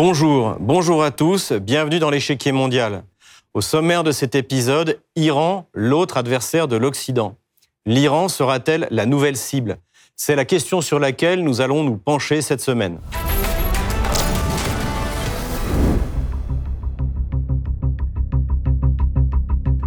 [0.00, 3.02] Bonjour, bonjour à tous, bienvenue dans l'échiquier mondial.
[3.52, 7.34] Au sommaire de cet épisode, Iran, l'autre adversaire de l'Occident.
[7.84, 9.78] L'Iran sera-t-elle la nouvelle cible?
[10.14, 13.00] C'est la question sur laquelle nous allons nous pencher cette semaine.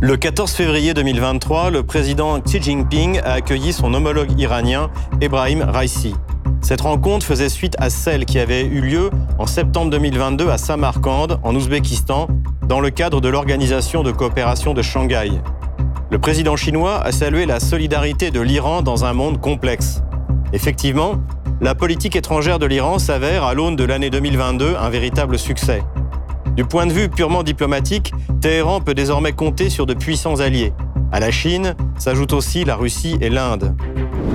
[0.01, 6.15] Le 14 février 2023, le président Xi Jinping a accueilli son homologue iranien, Ebrahim Raisi.
[6.61, 11.27] Cette rencontre faisait suite à celle qui avait eu lieu en septembre 2022 à Samarkand,
[11.43, 12.27] en Ouzbékistan,
[12.67, 15.31] dans le cadre de l'Organisation de coopération de Shanghai.
[16.11, 20.03] Le président chinois a salué la solidarité de l'Iran dans un monde complexe.
[20.53, 21.15] Effectivement,
[21.61, 25.81] la politique étrangère de l'Iran s'avère, à l'aune de l'année 2022, un véritable succès.
[26.55, 30.73] Du point de vue purement diplomatique, Téhéran peut désormais compter sur de puissants alliés.
[31.11, 33.75] À la Chine s'ajoutent aussi la Russie et l'Inde.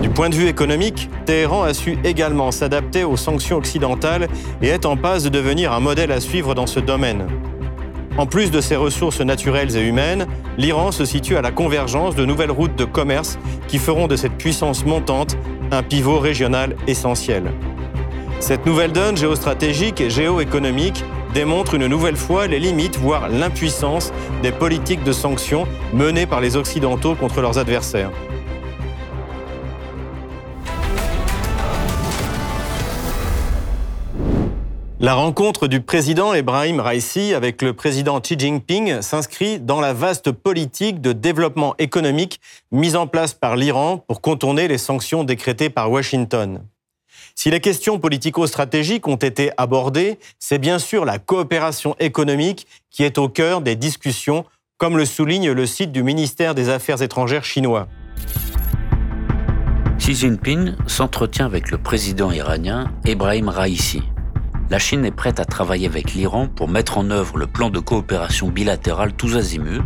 [0.02, 4.28] Du point de vue économique, Téhéran a su également s'adapter aux sanctions occidentales
[4.62, 7.27] et est en passe de devenir un modèle à suivre dans ce domaine.
[8.19, 12.24] En plus de ses ressources naturelles et humaines, l'Iran se situe à la convergence de
[12.24, 15.36] nouvelles routes de commerce qui feront de cette puissance montante
[15.70, 17.52] un pivot régional essentiel.
[18.41, 24.52] Cette nouvelle donne géostratégique et géoéconomique démontre une nouvelle fois les limites, voire l'impuissance des
[24.52, 28.11] politiques de sanctions menées par les Occidentaux contre leurs adversaires.
[35.07, 40.33] La rencontre du président Ebrahim Raisi avec le président Xi Jinping s'inscrit dans la vaste
[40.33, 42.41] politique de développement économique
[42.73, 46.65] mise en place par l'Iran pour contourner les sanctions décrétées par Washington.
[47.37, 53.17] Si les questions politico-stratégiques ont été abordées, c'est bien sûr la coopération économique qui est
[53.17, 54.45] au cœur des discussions,
[54.77, 57.87] comme le souligne le site du ministère des Affaires étrangères chinois.
[60.01, 64.03] Xi Jinping s'entretient avec le président iranien Ebrahim Raisi.
[64.69, 67.79] La Chine est prête à travailler avec l'Iran pour mettre en œuvre le plan de
[67.79, 69.85] coopération bilatérale tous azimuts,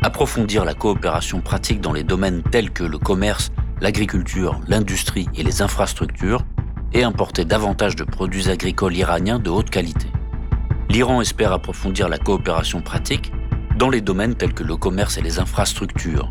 [0.00, 5.60] approfondir la coopération pratique dans les domaines tels que le commerce, l'agriculture, l'industrie et les
[5.60, 6.46] infrastructures,
[6.94, 10.06] et importer davantage de produits agricoles iraniens de haute qualité.
[10.88, 13.32] L'Iran espère approfondir la coopération pratique
[13.76, 16.30] dans les domaines tels que le commerce et les infrastructures.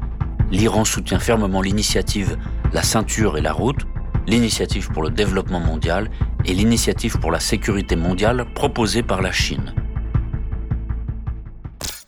[0.49, 2.35] L'Iran soutient fermement l'initiative
[2.73, 3.85] La ceinture et la route,
[4.27, 6.09] l'initiative pour le développement mondial
[6.45, 9.73] et l'initiative pour la sécurité mondiale proposée par la Chine.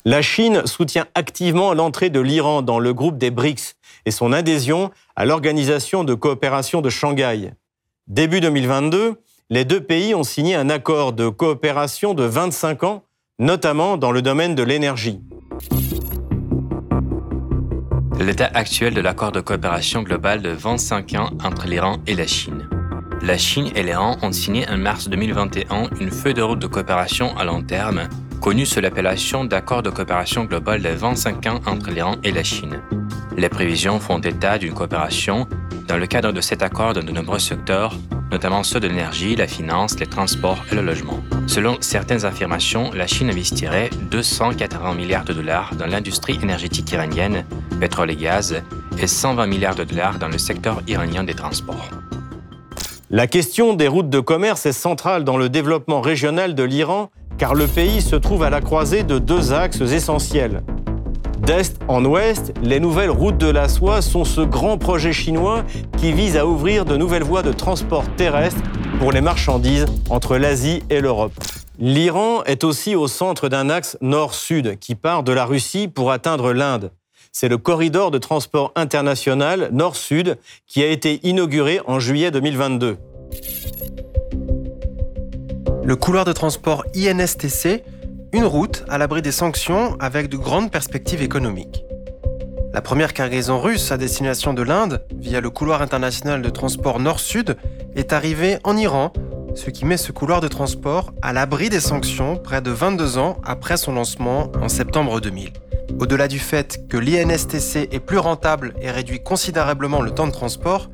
[0.06, 3.75] La Chine soutient activement l'entrée de l'Iran dans le groupe des BRICS
[4.06, 7.53] et son adhésion à l'Organisation de coopération de Shanghai.
[8.07, 9.16] Début 2022,
[9.50, 13.03] les deux pays ont signé un accord de coopération de 25 ans,
[13.40, 15.22] notamment dans le domaine de l'énergie.
[18.19, 22.69] L'état actuel de l'accord de coopération globale de 25 ans entre l'Iran et la Chine.
[23.22, 27.35] La Chine et l'Iran ont signé en mars 2021 une feuille de route de coopération
[27.38, 28.07] à long terme,
[28.40, 32.81] connue sous l'appellation d'accord de coopération globale de 25 ans entre l'Iran et la Chine.
[33.35, 35.47] Les prévisions font état d'une coopération
[35.88, 37.94] dans le cadre de cet accord dans de nombreux secteurs,
[38.31, 41.22] notamment ceux de l'énergie, la finance, les transports et le logement.
[41.47, 47.45] Selon certaines affirmations, la Chine investirait 280 milliards de dollars dans l'industrie énergétique iranienne,
[47.83, 48.63] pétrole et gaz,
[48.97, 51.89] et 120 milliards de dollars dans le secteur iranien des transports.
[53.09, 57.53] La question des routes de commerce est centrale dans le développement régional de l'Iran, car
[57.55, 60.61] le pays se trouve à la croisée de deux axes essentiels.
[61.39, 65.65] D'est en ouest, les nouvelles routes de la soie sont ce grand projet chinois
[65.97, 68.61] qui vise à ouvrir de nouvelles voies de transport terrestre
[68.97, 71.33] pour les marchandises entre l'Asie et l'Europe.
[71.79, 76.53] L'Iran est aussi au centre d'un axe nord-sud qui part de la Russie pour atteindre
[76.53, 76.91] l'Inde.
[77.35, 82.97] C'est le corridor de transport international nord-sud qui a été inauguré en juillet 2022.
[85.83, 87.83] Le couloir de transport INSTC
[88.33, 91.83] une route à l'abri des sanctions avec de grandes perspectives économiques.
[92.71, 97.57] La première cargaison russe à destination de l'Inde, via le couloir international de transport nord-sud,
[97.95, 99.12] est arrivée en Iran,
[99.56, 103.38] ce qui met ce couloir de transport à l'abri des sanctions près de 22 ans
[103.44, 105.51] après son lancement en septembre 2000.
[106.00, 110.89] Au-delà du fait que l'INSTC est plus rentable et réduit considérablement le temps de transport,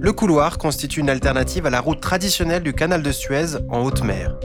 [0.00, 4.02] le couloir constitue une alternative à la route traditionnelle du canal de Suez en haute
[4.02, 4.36] mer.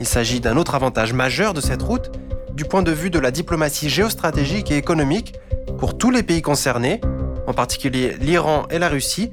[0.00, 2.10] Il s'agit d'un autre avantage majeur de cette route
[2.54, 5.34] du point de vue de la diplomatie géostratégique et économique
[5.78, 7.00] pour tous les pays concernés,
[7.46, 9.32] en particulier l'Iran et la Russie,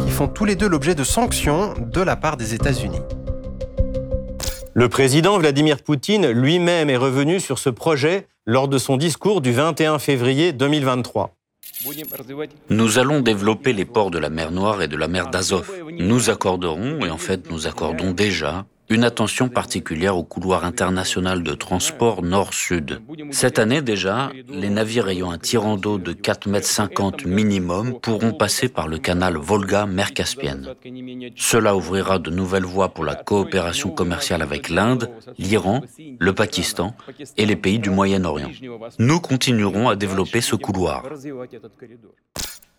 [0.00, 3.00] qui font tous les deux l'objet de sanctions de la part des États-Unis.
[4.74, 9.52] Le président Vladimir Poutine lui-même est revenu sur ce projet lors de son discours du
[9.52, 11.34] 21 février 2023.
[12.70, 15.70] Nous allons développer les ports de la mer Noire et de la mer d'Azov.
[15.98, 21.54] Nous accorderons, et en fait nous accordons déjà, une attention particulière au couloir international de
[21.54, 23.00] transport nord-sud.
[23.30, 28.68] Cette année déjà, les navires ayant un tirant d'eau de 4,50 m minimum pourront passer
[28.68, 30.74] par le canal Volga-Mer Caspienne.
[31.36, 35.80] Cela ouvrira de nouvelles voies pour la coopération commerciale avec l'Inde, l'Iran,
[36.18, 36.94] le Pakistan
[37.38, 38.50] et les pays du Moyen-Orient.
[38.98, 41.04] Nous continuerons à développer ce couloir.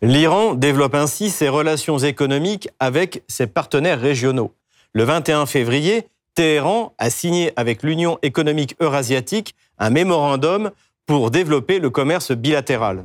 [0.04, 4.54] L'Iran développe ainsi ses relations économiques avec ses partenaires régionaux.
[4.96, 6.04] Le 21 février,
[6.36, 10.70] Téhéran a signé avec l'Union économique eurasiatique un mémorandum
[11.08, 13.04] pour développer le commerce bilatéral.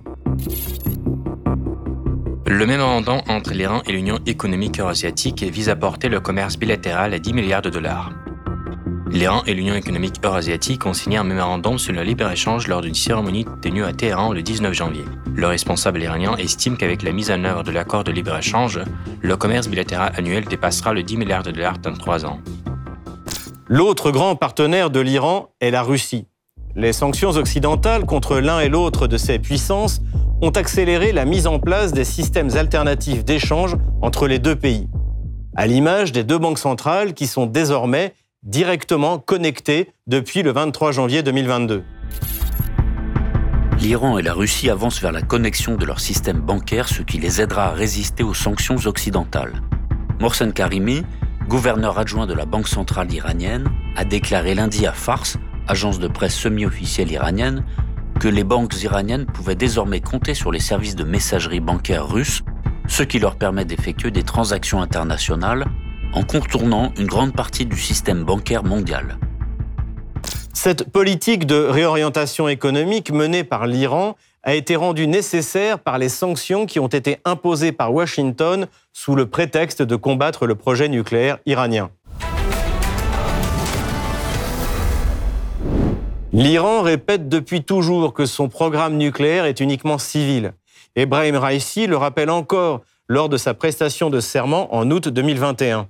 [2.46, 7.18] Le mémorandum entre l'Iran et l'Union économique eurasiatique vise à porter le commerce bilatéral à
[7.18, 8.12] 10 milliards de dollars.
[9.10, 13.46] L'Iran et l'Union économique eurasiatique ont signé un mémorandum sur le libre-échange lors d'une cérémonie
[13.62, 15.04] tenue à Téhéran le 19 janvier.
[15.34, 18.80] Le responsable iranien estime qu'avec la mise en œuvre de l'accord de libre-échange,
[19.22, 22.38] le commerce bilatéral annuel dépassera le 10 milliards de dollars dans trois ans.
[23.66, 26.26] L'autre grand partenaire de l'Iran est la Russie.
[26.76, 30.02] Les sanctions occidentales contre l'un et l'autre de ces puissances
[30.42, 34.86] ont accéléré la mise en place des systèmes alternatifs d'échange entre les deux pays,
[35.56, 38.12] à l'image des deux banques centrales qui sont désormais
[38.48, 41.84] directement connectés depuis le 23 janvier 2022.
[43.78, 47.42] L'Iran et la Russie avancent vers la connexion de leur système bancaire, ce qui les
[47.42, 49.60] aidera à résister aux sanctions occidentales.
[50.20, 51.02] Morsen Karimi,
[51.46, 55.36] gouverneur adjoint de la Banque centrale iranienne, a déclaré lundi à Fars,
[55.66, 57.64] agence de presse semi-officielle iranienne,
[58.18, 62.42] que les banques iraniennes pouvaient désormais compter sur les services de messagerie bancaire russes,
[62.86, 65.66] ce qui leur permet d'effectuer des transactions internationales
[66.12, 69.18] en contournant une grande partie du système bancaire mondial.
[70.52, 76.66] Cette politique de réorientation économique menée par l'Iran a été rendue nécessaire par les sanctions
[76.66, 81.90] qui ont été imposées par Washington sous le prétexte de combattre le projet nucléaire iranien.
[86.32, 90.52] L'Iran répète depuis toujours que son programme nucléaire est uniquement civil.
[90.94, 95.88] Ebrahim Raisi le rappelle encore lors de sa prestation de serment en août 2021.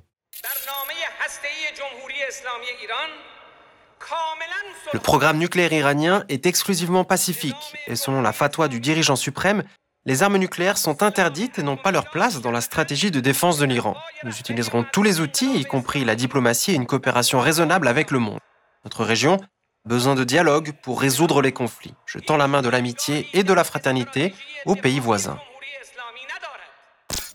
[4.93, 9.65] Le programme nucléaire iranien est exclusivement pacifique et selon la fatwa du dirigeant suprême,
[10.05, 13.59] les armes nucléaires sont interdites et n'ont pas leur place dans la stratégie de défense
[13.59, 13.97] de l'Iran.
[14.23, 18.19] Nous utiliserons tous les outils, y compris la diplomatie et une coopération raisonnable avec le
[18.19, 18.39] monde.
[18.85, 21.95] Notre région a besoin de dialogue pour résoudre les conflits.
[22.07, 24.33] Je tends la main de l'amitié et de la fraternité
[24.67, 25.39] aux pays voisins.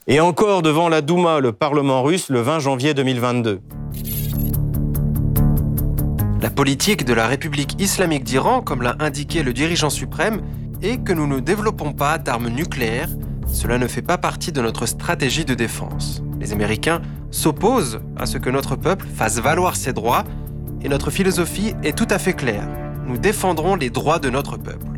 [0.06, 3.62] Et encore devant la Douma, le Parlement russe, le 20 janvier 2022.
[6.42, 10.42] La politique de la République islamique d'Iran, comme l'a indiqué le dirigeant suprême,
[10.82, 13.08] est que nous ne développons pas d'armes nucléaires.
[13.48, 16.22] Cela ne fait pas partie de notre stratégie de défense.
[16.42, 17.02] Les Américains
[17.32, 20.26] s'opposent à ce que notre peuple fasse valoir ses droits
[20.82, 22.68] et notre philosophie est tout à fait claire.
[23.08, 24.93] Nous défendrons les droits de notre peuple.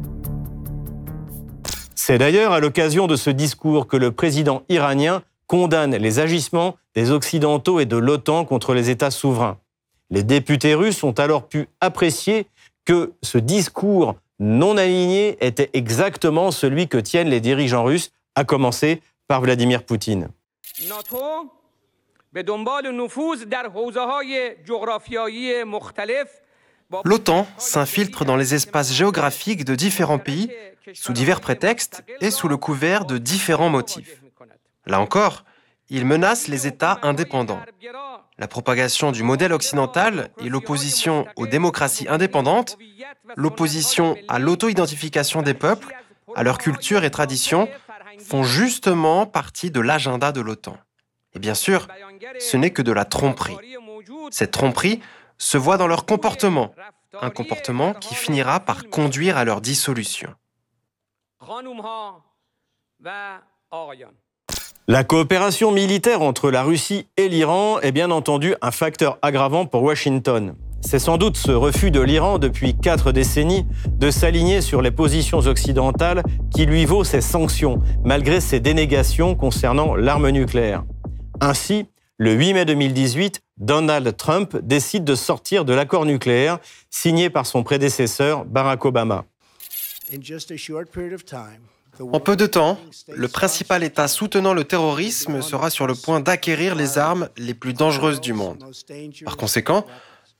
[2.07, 7.09] C'est d'ailleurs à l'occasion de ce discours que le président iranien condamne les agissements des
[7.09, 9.57] Occidentaux et de l'OTAN contre les États souverains.
[10.11, 12.45] Les députés russes ont alors pu apprécier
[12.85, 19.01] que ce discours non aligné était exactement celui que tiennent les dirigeants russes, à commencer
[19.27, 20.27] par Vladimir Poutine.
[27.03, 30.51] L'OTAN s'infiltre dans les espaces géographiques de différents pays
[30.93, 34.21] sous divers prétextes et sous le couvert de différents motifs.
[34.85, 35.45] Là encore,
[35.89, 37.61] il menace les États indépendants.
[38.37, 42.77] La propagation du modèle occidental et l'opposition aux démocraties indépendantes,
[43.35, 45.95] l'opposition à l'auto-identification des peuples,
[46.35, 47.69] à leur culture et tradition,
[48.19, 50.77] font justement partie de l'agenda de l'OTAN.
[51.33, 51.87] Et bien sûr,
[52.39, 53.57] ce n'est que de la tromperie.
[54.31, 55.01] Cette tromperie
[55.37, 56.73] se voit dans leur comportement,
[57.21, 60.29] un comportement qui finira par conduire à leur dissolution.
[64.87, 69.83] La coopération militaire entre la Russie et l'Iran est bien entendu un facteur aggravant pour
[69.83, 70.55] Washington.
[70.81, 75.39] C'est sans doute ce refus de l'Iran depuis quatre décennies de s'aligner sur les positions
[75.39, 76.21] occidentales
[76.53, 80.83] qui lui vaut ses sanctions, malgré ses dénégations concernant l'arme nucléaire.
[81.41, 87.45] Ainsi, le 8 mai 2018, Donald Trump décide de sortir de l'accord nucléaire signé par
[87.45, 89.25] son prédécesseur Barack Obama.
[91.99, 92.77] En peu de temps,
[93.13, 97.73] le principal État soutenant le terrorisme sera sur le point d'acquérir les armes les plus
[97.73, 98.63] dangereuses du monde.
[99.23, 99.85] Par conséquent,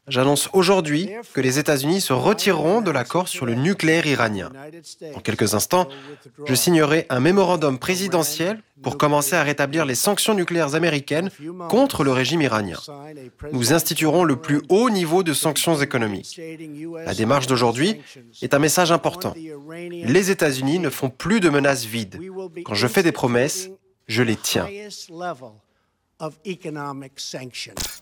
[0.07, 4.51] J'annonce aujourd'hui que les États-Unis se retireront de l'accord sur le nucléaire iranien.
[5.15, 5.87] En quelques instants,
[6.45, 11.31] je signerai un mémorandum présidentiel pour commencer à rétablir les sanctions nucléaires américaines
[11.69, 12.77] contre le régime iranien.
[13.51, 16.39] Nous instituerons le plus haut niveau de sanctions économiques.
[17.05, 17.99] La démarche d'aujourd'hui
[18.41, 19.33] est un message important.
[19.71, 22.19] Les États-Unis ne font plus de menaces vides.
[22.63, 23.69] Quand je fais des promesses,
[24.07, 24.67] je les tiens.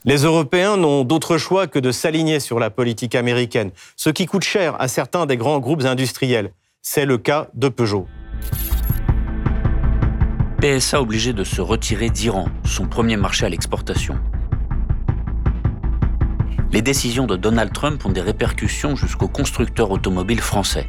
[0.06, 4.44] Les Européens n'ont d'autre choix que de s'aligner sur la politique américaine, ce qui coûte
[4.44, 6.54] cher à certains des grands groupes industriels.
[6.82, 8.08] C'est le cas de Peugeot.
[10.62, 14.18] PSA obligé de se retirer d'Iran, son premier marché à l'exportation.
[16.72, 20.88] Les décisions de Donald Trump ont des répercussions jusqu'aux constructeurs automobiles français.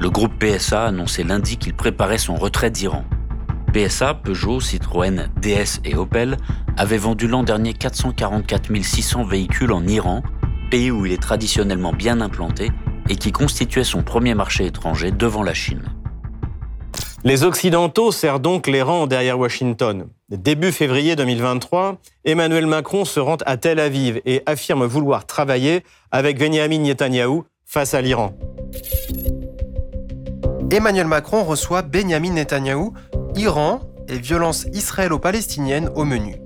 [0.00, 3.04] Le groupe PSA a annoncé lundi qu'il préparait son retrait d'Iran.
[3.72, 6.36] PSA, Peugeot, Citroën, DS et Opel
[6.76, 10.22] avaient vendu l'an dernier 444 600 véhicules en Iran,
[10.70, 12.72] pays où il est traditionnellement bien implanté
[13.08, 15.84] et qui constituait son premier marché étranger devant la Chine.
[17.22, 20.06] Les Occidentaux serrent donc les rangs derrière Washington.
[20.30, 26.38] Début février 2023, Emmanuel Macron se rend à Tel Aviv et affirme vouloir travailler avec
[26.38, 28.34] Benjamin Netanyahou face à l'Iran.
[30.72, 32.94] Emmanuel Macron reçoit Benjamin Netanyahou
[33.36, 36.36] Iran et violences israélo-palestiniennes au menu.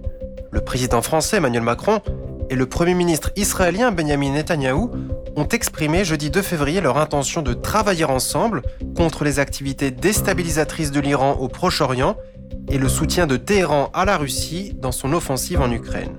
[0.50, 2.00] Le président français Emmanuel Macron
[2.50, 4.90] et le Premier ministre israélien Benjamin Netanyahou
[5.36, 8.62] ont exprimé jeudi 2 février leur intention de travailler ensemble
[8.96, 12.16] contre les activités déstabilisatrices de l'Iran au Proche-Orient
[12.68, 16.16] et le soutien de Téhéran à la Russie dans son offensive en Ukraine.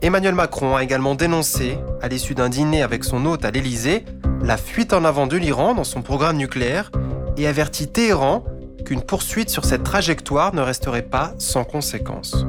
[0.00, 4.04] Emmanuel Macron a également dénoncé, à l'issue d'un dîner avec son hôte à l'Élysée,
[4.42, 6.90] la fuite en avant de l'Iran dans son programme nucléaire
[7.36, 8.44] et averti Téhéran
[8.84, 12.46] qu'une poursuite sur cette trajectoire ne resterait pas sans conséquences.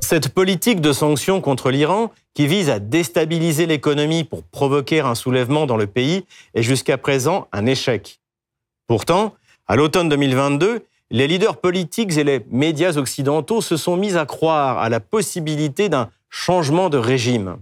[0.00, 5.66] Cette politique de sanctions contre l'Iran, qui vise à déstabiliser l'économie pour provoquer un soulèvement
[5.66, 6.24] dans le pays,
[6.54, 8.20] est jusqu'à présent un échec.
[8.88, 9.34] Pourtant,
[9.68, 14.78] à l'automne 2022, les leaders politiques et les médias occidentaux se sont mis à croire
[14.78, 17.58] à la possibilité d'un changement de régime.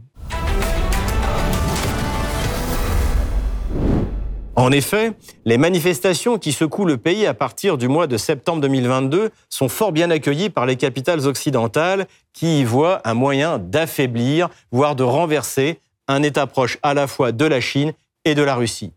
[4.59, 5.12] En effet,
[5.45, 9.93] les manifestations qui secouent le pays à partir du mois de septembre 2022 sont fort
[9.93, 15.79] bien accueillies par les capitales occidentales qui y voient un moyen d'affaiblir, voire de renverser
[16.09, 17.93] un État proche à la fois de la Chine
[18.25, 18.91] et de la Russie.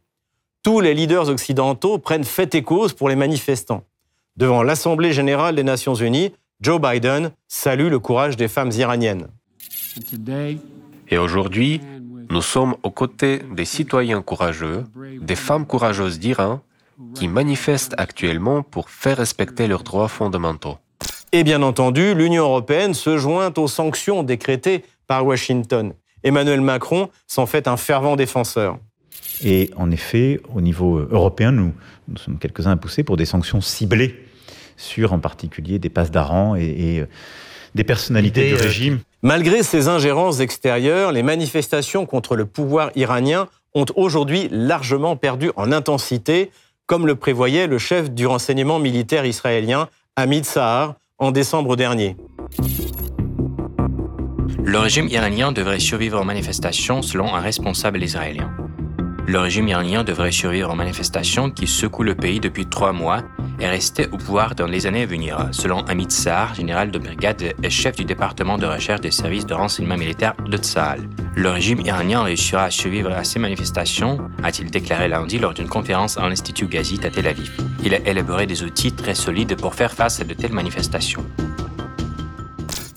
[0.63, 3.83] Tous les leaders occidentaux prennent fait et cause pour les manifestants.
[4.37, 9.27] Devant l'Assemblée générale des Nations unies, Joe Biden salue le courage des femmes iraniennes.
[11.07, 11.81] Et aujourd'hui,
[12.31, 14.85] nous sommes aux côtés des citoyens courageux,
[15.21, 16.61] des femmes courageuses d'Iran,
[17.13, 20.77] qui manifestent actuellement pour faire respecter leurs droits fondamentaux.
[21.31, 25.93] Et bien entendu, l'Union européenne se joint aux sanctions décrétées par Washington.
[26.23, 28.77] Emmanuel Macron s'en fait un fervent défenseur.
[29.43, 31.73] Et en effet, au niveau européen, nous,
[32.07, 34.15] nous sommes quelques-uns à pousser pour des sanctions ciblées
[34.77, 37.05] sur en particulier des passes d'Aran et, et
[37.75, 38.99] des personnalités du euh, régime.
[39.21, 45.71] Malgré ces ingérences extérieures, les manifestations contre le pouvoir iranien ont aujourd'hui largement perdu en
[45.71, 46.51] intensité,
[46.85, 52.17] comme le prévoyait le chef du renseignement militaire israélien, Hamid Sahar, en décembre dernier.
[54.63, 58.51] Le régime iranien devrait survivre aux manifestations selon un responsable israélien.
[59.31, 63.21] Le régime iranien devrait survivre aux manifestations qui secouent le pays depuis trois mois
[63.61, 67.53] et rester au pouvoir dans les années à venir, selon Amit Sahar, général de brigade
[67.63, 71.07] et chef du département de recherche des services de renseignement militaire de Tsahal.
[71.33, 76.17] Le régime iranien réussira à survivre à ces manifestations, a-t-il déclaré lundi lors d'une conférence
[76.17, 77.53] à l'Institut Gazit à Tel Aviv.
[77.85, 81.23] Il a élaboré des outils très solides pour faire face à de telles manifestations.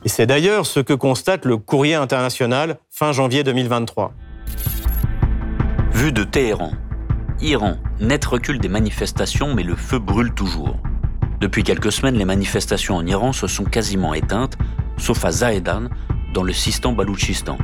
[0.05, 4.13] Et c'est d'ailleurs ce que constate le courrier international fin janvier 2023.
[5.95, 6.73] Vue de Téhéran.
[7.41, 10.77] Iran, net recul des manifestations, mais le feu brûle toujours.
[11.41, 14.59] Depuis quelques semaines, les manifestations en Iran se sont quasiment éteintes,
[14.97, 15.85] sauf à Zahedan,
[16.33, 17.59] dans le Sistan-Baloutchistan.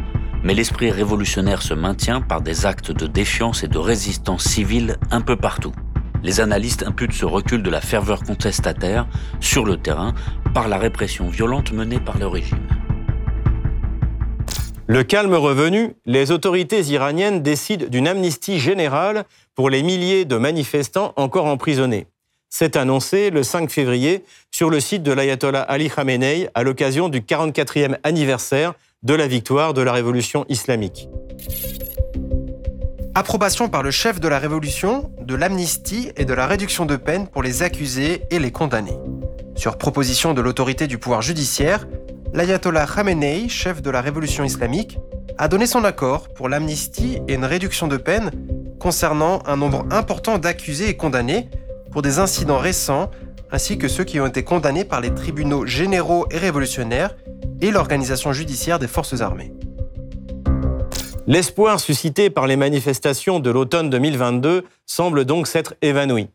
[0.44, 5.22] Mais l'esprit révolutionnaire se maintient par des actes de défiance et de résistance civile un
[5.22, 5.72] peu partout.
[6.22, 9.08] Les analystes imputent ce recul de la ferveur contestataire
[9.40, 10.14] sur le terrain
[10.54, 12.79] par la répression violente menée par le régime.
[14.90, 21.12] Le calme revenu, les autorités iraniennes décident d'une amnistie générale pour les milliers de manifestants
[21.14, 22.08] encore emprisonnés.
[22.48, 27.20] C'est annoncé le 5 février sur le site de l'ayatollah Ali Khamenei à l'occasion du
[27.20, 31.08] 44e anniversaire de la victoire de la révolution islamique.
[33.14, 37.28] Approbation par le chef de la révolution de l'amnistie et de la réduction de peine
[37.28, 38.98] pour les accusés et les condamnés.
[39.54, 41.86] Sur proposition de l'autorité du pouvoir judiciaire,
[42.32, 44.98] l'ayatollah Khamenei, chef de la révolution islamique,
[45.38, 48.30] a donné son accord pour l'amnistie et une réduction de peine
[48.78, 51.48] concernant un nombre important d'accusés et condamnés
[51.90, 53.10] pour des incidents récents
[53.52, 57.16] ainsi que ceux qui ont été condamnés par les tribunaux généraux et révolutionnaires
[57.60, 59.52] et l'organisation judiciaire des forces armées.
[61.26, 66.28] L'espoir suscité par les manifestations de l'automne 2022 semble donc s'être évanoui.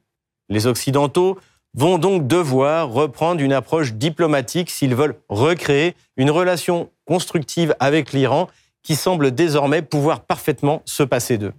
[0.50, 1.38] Les Occidentaux
[1.75, 8.48] vont donc devoir reprendre une approche diplomatique s'ils veulent recréer une relation constructive avec l'Iran
[8.82, 11.53] qui semble désormais pouvoir parfaitement se passer d'eux.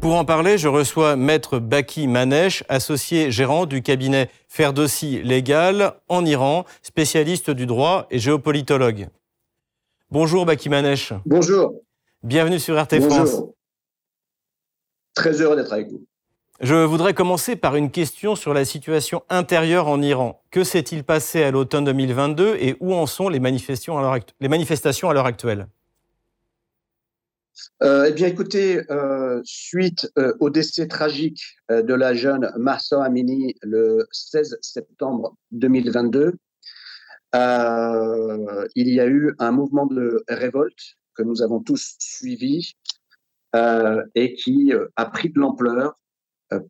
[0.00, 6.24] Pour en parler, je reçois Maître Baki Manesh, associé gérant du cabinet Ferdowsi Légal en
[6.24, 9.08] Iran, spécialiste du droit et géopolitologue.
[10.10, 11.12] Bonjour Baki Manesh.
[11.26, 11.72] Bonjour.
[12.22, 13.10] Bienvenue sur RT Bonjour.
[13.10, 13.42] France.
[15.18, 16.06] Très heureux d'être avec vous.
[16.60, 20.40] Je voudrais commencer par une question sur la situation intérieure en Iran.
[20.52, 25.66] Que s'est-il passé à l'automne 2022 et où en sont les manifestations à l'heure actuelle?
[27.82, 33.56] Euh, eh bien, écoutez, euh, suite euh, au décès tragique de la jeune Marsa Amini
[33.62, 36.34] le 16 septembre 2022,
[37.34, 42.76] il y a eu un mouvement de révolte que nous avons tous suivi
[43.54, 45.98] et qui a pris de l'ampleur,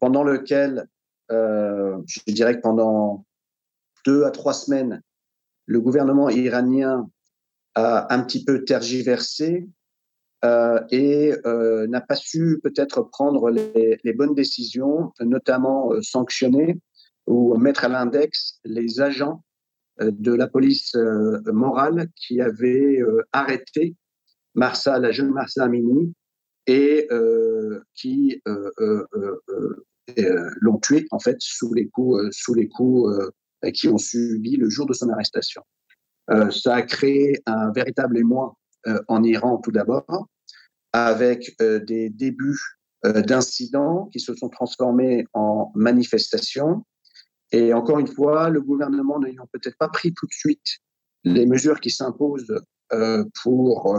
[0.01, 0.89] pendant lequel,
[1.31, 3.25] je dirais que pendant
[4.07, 5.03] deux à trois semaines,
[5.67, 7.09] le gouvernement iranien
[7.75, 9.69] a un petit peu tergiversé,
[10.45, 16.79] euh, et euh, n'a pas su peut-être prendre les, bonnes décisions, notamment euh, sanctionner
[17.27, 19.43] ou mettre à l'index les agents
[20.01, 23.01] euh, de la police euh, morale qui avaient
[23.33, 23.97] arrêté
[24.55, 26.15] Marsa, la jeune Marsa Amini,
[26.69, 27.09] et
[27.95, 28.41] qui
[30.61, 33.11] l'ont tué en fait sous les coups, sous les coups
[33.75, 35.63] qui ont subi le jour de son arrestation.
[36.51, 38.55] ça a créé un véritable émoi
[38.87, 40.29] euh, en Iran tout d'abord,
[40.93, 42.61] avec euh, des débuts
[43.05, 46.87] euh, d'incidents qui se sont transformés en manifestations.
[47.51, 50.79] Et encore une fois, le gouvernement n'ayant peut-être pas pris tout de suite
[51.25, 52.55] les mesures qui s'imposent
[53.43, 53.97] pour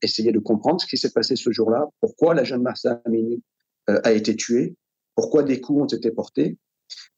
[0.00, 3.42] essayer de comprendre ce qui s'est passé ce jour-là, pourquoi la jeune Marsa Amini
[3.88, 4.76] a été tuée,
[5.14, 6.56] pourquoi des coups ont été portés.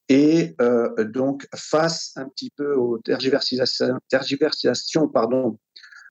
[0.08, 0.56] Et
[0.98, 5.58] donc, face un petit peu aux tergiversations, pardon,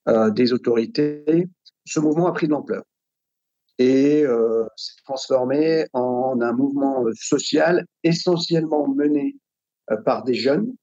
[0.09, 1.47] euh, des autorités,
[1.85, 2.83] ce mouvement a pris de l'ampleur
[3.77, 9.37] et euh, s'est transformé en un mouvement social essentiellement mené
[9.91, 10.75] euh, par des jeunes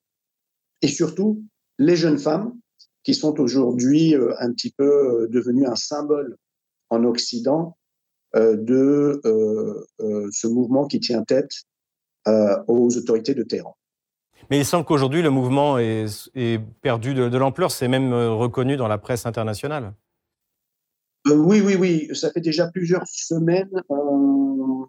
[0.81, 1.45] et surtout
[1.79, 2.59] les jeunes femmes
[3.03, 6.37] qui sont aujourd'hui un petit peu devenues un symbole
[6.91, 7.77] en Occident
[8.35, 9.21] de
[9.99, 11.53] ce mouvement qui tient tête
[12.27, 13.77] aux autorités de Téhéran.
[14.49, 17.71] Mais il semble qu'aujourd'hui, le mouvement est, perdu de, l'ampleur.
[17.71, 19.93] C'est même euh, reconnu dans la presse internationale.
[21.29, 22.09] Euh, oui, oui, oui.
[22.15, 24.87] Ça fait déjà plusieurs semaines, on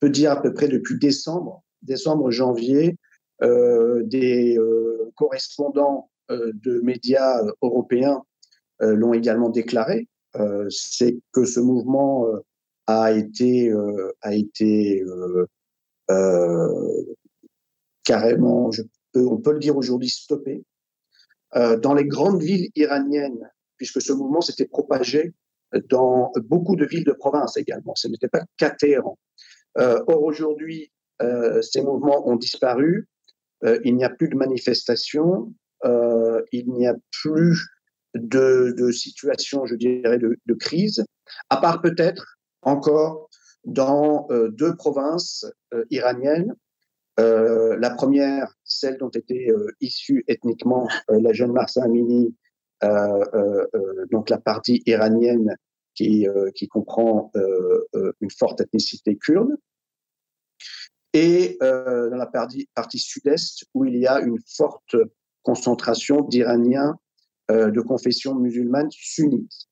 [0.00, 2.96] peut dire à peu près depuis décembre, décembre, janvier,
[3.42, 4.58] euh, des
[5.14, 8.22] correspondants de médias européens
[8.80, 10.08] l'ont également déclaré.
[10.70, 12.26] C'est que ce mouvement
[12.86, 13.72] a été,
[14.22, 15.04] a été
[18.04, 18.70] carrément,
[19.14, 20.64] on peut le dire aujourd'hui, stoppé.
[21.56, 25.34] Euh, dans les grandes villes iraniennes, puisque ce mouvement s'était propagé
[25.88, 29.18] dans beaucoup de villes de province également, ce n'était pas qu'à Téhéran.
[29.78, 33.08] Euh, or, aujourd'hui, euh, ces mouvements ont disparu,
[33.84, 35.52] il n'y a plus de manifestations,
[35.84, 37.68] il n'y a plus
[38.14, 41.04] de, situation, je dirais, de, crise,
[41.50, 43.28] à part peut-être encore
[43.64, 45.46] dans deux provinces
[45.90, 46.54] iraniennes,
[47.18, 52.34] euh, la première, celle dont était euh, issue ethniquement euh, la jeune Marsa Amini,
[54.12, 55.56] donc la partie iranienne
[55.96, 56.28] qui,
[56.70, 59.56] comprend une forte ethnicité kurde,
[61.12, 64.94] et dans la partie sud-est où il y a une forte
[65.48, 66.94] concentration d'Iraniens
[67.50, 69.68] de confession musulmane sunnite.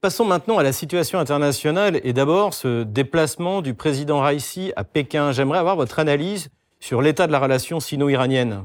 [0.00, 5.32] Passons maintenant à la situation internationale et d'abord ce déplacement du président Raisi à Pékin.
[5.32, 8.64] J'aimerais avoir votre analyse sur l'état de la relation sino-iranienne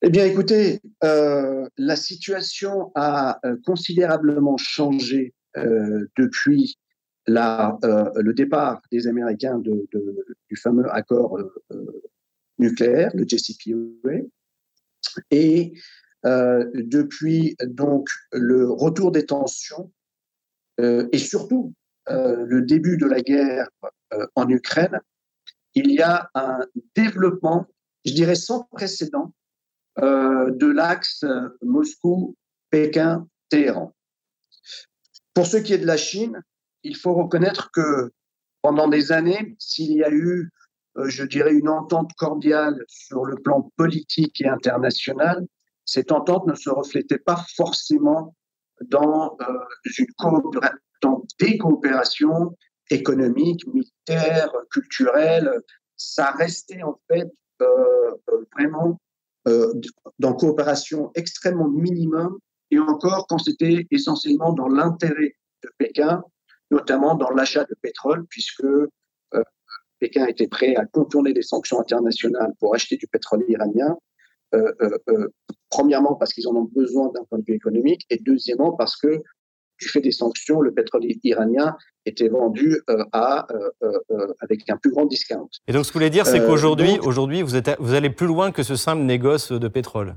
[0.00, 6.78] Eh bien, écoutez, euh, la situation a euh, considérablement changé euh, depuis
[7.26, 9.86] la, le départ des Américains de,
[10.48, 11.38] du fameux accord
[12.58, 14.22] nucléaire, le JCPOA,
[15.30, 15.72] et
[16.24, 19.92] depuis donc le retour des tensions
[20.78, 21.74] et surtout
[22.08, 23.68] le début de la guerre
[24.34, 25.00] en Ukraine
[25.74, 26.60] il y a un
[26.94, 27.66] développement
[28.04, 29.32] je dirais, sans précédent
[29.96, 31.24] de l'axe
[31.62, 33.94] Moscou-Pékin-Téhéran.
[35.34, 36.42] Pour ce qui est de la Chine,
[36.82, 38.10] il faut reconnaître que
[38.62, 40.50] pendant des années, s'il y a eu, euh,
[41.06, 45.46] je dirais, une entente cordiale sur le plan politique et international,
[45.84, 48.34] cette entente ne se reflétait pas forcément
[48.90, 50.06] dans, euh, une
[51.02, 52.56] dans des coopérations
[52.90, 55.50] économiques, militaires, culturelles.
[55.96, 57.28] Ça restait en fait
[57.62, 58.16] euh,
[58.56, 59.00] vraiment
[60.18, 62.38] dans coopération extrêmement minimum
[62.70, 66.22] et encore quand c'était essentiellement dans l'intérêt de Pékin,
[66.70, 68.90] notamment dans l'achat de pétrole, puisque euh,
[69.98, 73.96] Pékin était prêt à contourner les sanctions internationales pour acheter du pétrole iranien.
[74.54, 75.28] Euh, euh,
[75.68, 79.22] premièrement parce qu'ils en ont besoin d'un point de vue économique et deuxièmement parce que
[79.78, 82.80] du fait des sanctions, le pétrole iranien était vendu
[83.12, 83.46] à,
[84.40, 85.48] avec un plus grand discount.
[85.68, 88.50] Et donc ce que vous voulez dire, c'est qu'aujourd'hui, aujourd'hui, vous, vous allez plus loin
[88.50, 90.16] que ce simple négoce de pétrole.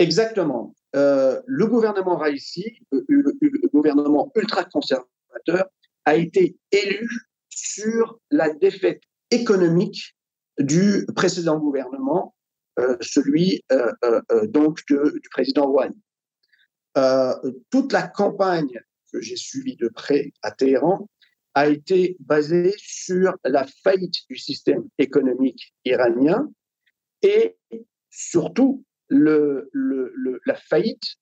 [0.00, 0.74] Exactement.
[0.96, 5.66] Euh, le gouvernement Raisi, euh, le, gouvernement ultra-conservateur,
[6.06, 7.06] a été élu
[7.50, 10.16] sur la défaite économique
[10.58, 12.34] du précédent gouvernement,
[12.78, 13.62] euh, celui
[14.48, 16.00] donc du président Ouani.
[17.70, 18.80] toute la campagne
[19.12, 21.08] que j'ai suivie de près à Téhéran
[21.54, 26.48] a été basée sur la faillite du système économique iranien
[27.22, 27.56] et
[28.10, 29.70] surtout le,
[30.46, 31.16] la faillite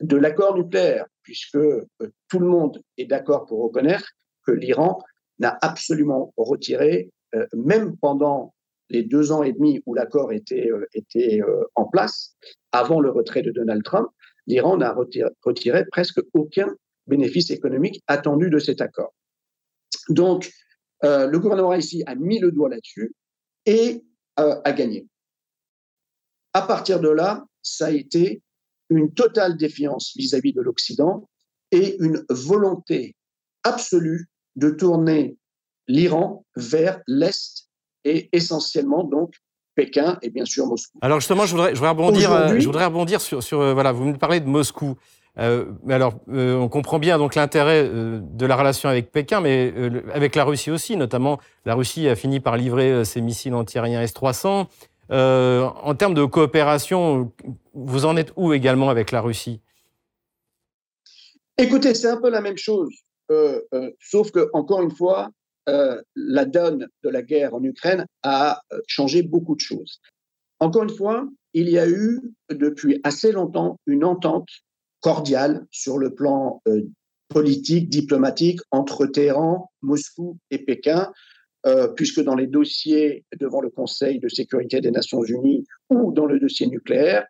[0.00, 1.86] de l'accord nucléaire, puisque euh,
[2.28, 4.12] tout le monde est d'accord pour reconnaître
[4.46, 4.98] que l'Iran
[5.40, 8.54] n'a absolument retiré, euh, même pendant
[8.88, 11.40] les deux ans et demi où l'accord était, euh, était
[11.74, 12.36] en place,
[12.72, 14.08] avant le retrait de Donald Trump,
[14.46, 14.94] l'Iran n'a
[15.42, 16.74] retiré, presque aucun
[17.06, 19.14] bénéfice économique attendu de cet accord.
[20.08, 20.50] Donc,
[21.02, 23.14] le gouvernement ici a mis le doigt là-dessus
[23.66, 24.02] et
[24.36, 25.06] a gagné.
[26.52, 28.42] À partir de là, ça a été
[28.88, 31.28] une totale défiance vis-à-vis de l'Occident
[31.70, 33.14] et une volonté
[33.62, 35.36] absolue de tourner
[35.88, 37.68] l'Iran vers l'Est
[38.04, 39.34] et essentiellement donc
[39.74, 40.98] Pékin et bien sûr Moscou.
[41.00, 43.92] Alors justement, je voudrais, je voudrais rebondir, euh, je voudrais rebondir sur, sur euh, voilà,
[43.92, 44.96] vous me parlez de Moscou.
[45.38, 49.72] Euh, mais alors, on comprend bien donc l'intérêt de la relation avec Pékin, mais
[50.12, 54.66] avec la Russie aussi, notamment la Russie a fini par livrer ses missiles antiaériens S-300.
[55.10, 57.32] Euh, en termes de coopération,
[57.74, 59.60] vous en êtes où également avec la Russie?
[61.58, 62.90] Écoutez, c'est un peu la même chose,
[63.30, 65.30] euh, euh, sauf que, encore une fois,
[66.16, 70.00] la donne de la guerre en Ukraine a changé beaucoup de choses.
[70.58, 74.48] Encore une fois, il y a eu depuis assez longtemps une entente
[74.98, 76.60] cordiale sur le plan
[77.28, 81.12] politique, diplomatique entre Téhéran, Moscou et Pékin
[81.66, 86.24] euh, puisque dans les dossiers devant le Conseil de sécurité des Nations Unies ou dans
[86.24, 87.26] le dossier nucléaire,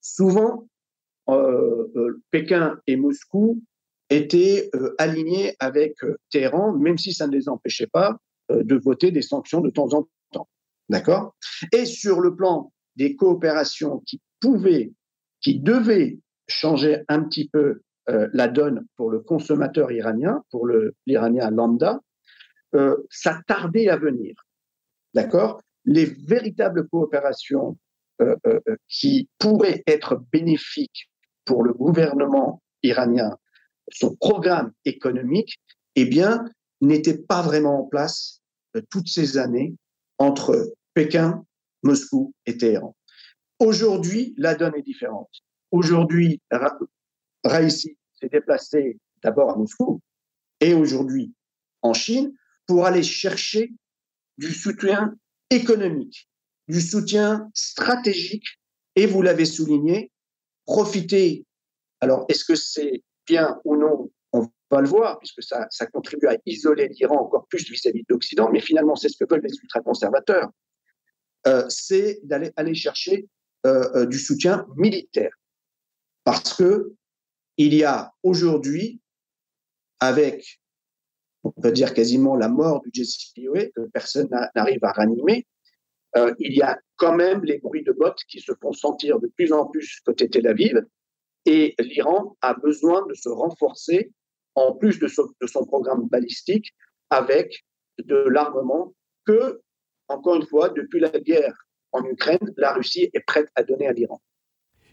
[0.00, 0.66] souvent
[1.28, 3.62] euh, euh, Pékin et Moscou
[4.10, 5.96] étaient alignés avec
[6.30, 8.18] Téhéran, même si ça ne les empêchait pas
[8.50, 10.48] de voter des sanctions de temps en temps.
[10.88, 11.36] D'accord?
[11.72, 14.92] Et sur le plan des coopérations qui pouvaient,
[15.40, 16.18] qui devaient
[16.48, 20.68] changer un petit peu la donne pour le consommateur iranien, pour
[21.06, 22.00] l'Iranien lambda,
[22.74, 24.34] euh, ça tardait à venir.
[25.14, 25.60] D'accord?
[25.84, 27.76] Les véritables coopérations
[28.20, 31.10] euh, euh, qui pourraient être bénéfiques
[31.44, 33.36] pour le gouvernement iranien,
[33.92, 35.58] son programme économique,
[35.96, 36.44] eh bien,
[36.80, 38.40] n'étaient pas vraiment en place
[38.90, 39.74] toutes ces années
[40.18, 41.44] entre Pékin,
[41.82, 42.96] Moscou et Téhéran.
[43.58, 45.30] Aujourd'hui, la donne est différente.
[45.70, 46.40] Aujourd'hui,
[47.44, 50.00] Raisi s'est déplacé d'abord à Moscou
[50.60, 51.34] et aujourd'hui
[51.82, 52.32] en Chine
[52.66, 53.72] pour aller chercher
[54.38, 55.14] du soutien
[55.50, 56.28] économique,
[56.68, 58.46] du soutien stratégique
[58.96, 60.10] et, vous l'avez souligné,
[60.64, 61.44] profiter.
[62.00, 66.36] Alors, est-ce que c'est bien ou non On va le voir, puisque ça, contribue à
[66.46, 70.50] isoler l'Iran encore plus vis-à-vis de l'Occident, mais finalement, c'est ce que veulent les ultra-conservateurs.
[71.46, 73.26] Euh, c'est d'aller aller chercher
[73.66, 75.32] euh, euh, du soutien militaire.
[76.24, 76.92] Parce que
[77.56, 79.00] il y a aujourd'hui,
[79.98, 80.60] avec
[81.44, 85.46] on peut dire quasiment la mort du JCPOA, que personne n'arrive à ranimer,
[86.16, 89.28] euh, il y a quand même les bruits de bottes qui se font sentir de
[89.28, 90.84] plus en plus côté Tel Aviv,
[91.46, 94.12] et l'Iran a besoin de se renforcer,
[94.54, 95.06] en plus de,
[95.40, 96.74] de son programme balistique,
[97.10, 97.64] avec
[97.98, 98.94] de l'armement
[99.26, 99.60] que,
[100.08, 101.54] encore une fois, depuis la guerre
[101.92, 104.20] en Ukraine, la Russie est prête à donner à l'Iran.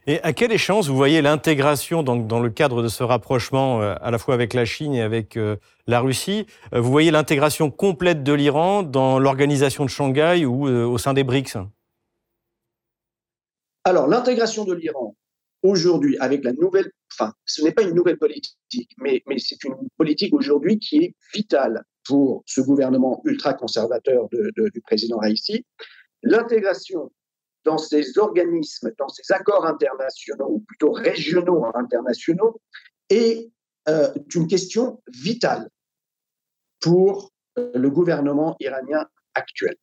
[0.09, 3.93] Et à quelle échéance vous voyez l'intégration dans, dans, le cadre de ce rapprochement euh,
[3.99, 7.69] à la fois avec la Chine et avec euh, la Russie euh, Vous voyez l'intégration
[7.69, 11.57] complète de l'Iran dans l'organisation de Shanghai ou au sein des BRICS?
[13.83, 15.13] Alors, l'intégration de l'Iran
[15.67, 20.33] aujourd'hui avec la nouvelle, enfin, ce n'est pas une nouvelle politique, mais, c'est une politique
[20.33, 25.65] aujourd'hui qui est vitale pour ce gouvernement ultra-conservateur du président Raisi.
[26.23, 27.11] L'intégration
[27.65, 32.61] dans ces organismes, dans ces accords internationaux, ou plutôt régionaux internationaux,
[33.09, 33.51] est
[33.89, 35.69] euh, une question vitale
[36.79, 39.75] pour euh, le gouvernement iranien actuel.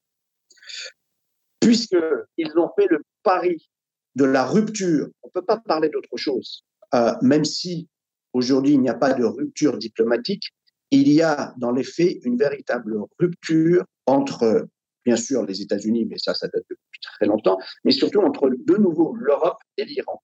[1.61, 3.69] Puisqu'ils ont fait le pari
[4.15, 7.89] de la rupture, on ne peut pas parler d'autre chose, euh, même si
[8.33, 10.53] aujourd'hui il n'y a pas de rupture diplomatique,
[10.91, 14.69] il y a dans les faits une véritable rupture entre
[15.05, 18.77] bien sûr les États-Unis, mais ça, ça date depuis très longtemps, mais surtout entre de
[18.77, 20.23] nouveau l'Europe et l'Iran.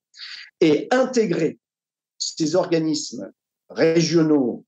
[0.60, 1.58] Et intégrer
[2.18, 3.30] ces organismes
[3.68, 4.64] régionaux,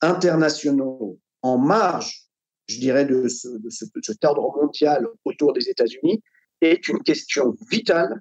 [0.00, 2.28] internationaux, en marge,
[2.66, 6.22] je dirais, de, ce, de, mondial autour des États-Unis,
[6.60, 8.20] est une question vitale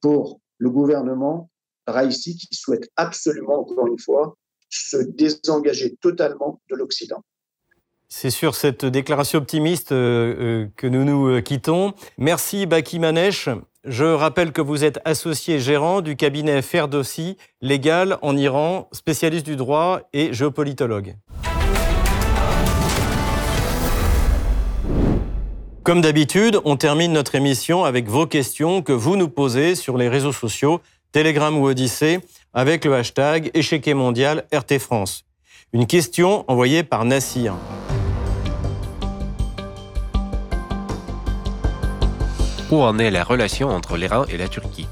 [0.00, 1.50] pour le gouvernement
[1.86, 4.36] Raisi qui souhaite absolument, encore une fois,
[4.68, 7.24] se désengager totalement de l'Occident.
[8.10, 11.92] C'est sur cette déclaration optimiste euh, euh, que nous nous euh, quittons.
[12.16, 13.50] Merci Baki Manesh.
[13.84, 19.56] Je rappelle que vous êtes associé gérant du cabinet Ferdowsi, légal en Iran, spécialiste du
[19.56, 21.16] droit et géopolitologue.
[25.88, 30.10] Comme d'habitude, on termine notre émission avec vos questions que vous nous posez sur les
[30.10, 32.20] réseaux sociaux, Telegram ou Odyssée,
[32.52, 35.24] avec le hashtag échiquier mondial RT France.
[35.72, 37.54] Une question envoyée par Nassir.
[42.70, 44.88] Où en est la relation entre l'Iran et la Turquie?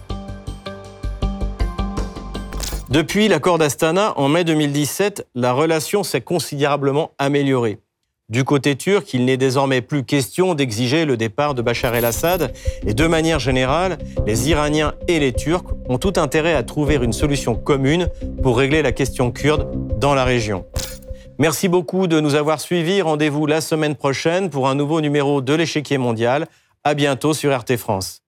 [2.88, 7.80] Depuis l'accord d'Astana en mai 2017, la relation s'est considérablement améliorée.
[8.28, 12.52] Du côté turc, il n'est désormais plus question d'exiger le départ de Bachar el-Assad
[12.84, 17.12] et de manière générale, les Iraniens et les Turcs ont tout intérêt à trouver une
[17.12, 18.08] solution commune
[18.42, 20.66] pour régler la question kurde dans la région.
[21.38, 23.00] Merci beaucoup de nous avoir suivis.
[23.00, 26.48] Rendez-vous la semaine prochaine pour un nouveau numéro de l'échiquier mondial.
[26.82, 28.25] À bientôt sur RT France.